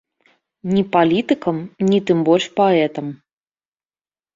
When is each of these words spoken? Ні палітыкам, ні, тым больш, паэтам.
Ні 0.73 0.83
палітыкам, 0.95 1.57
ні, 1.93 2.03
тым 2.11 2.27
больш, 2.33 2.45
паэтам. 2.59 3.17